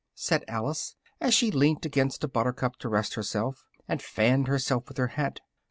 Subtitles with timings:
[0.15, 4.97] said Alice, as she leant against a buttercup to rest herself, and fanned herself with
[4.97, 5.41] her hat.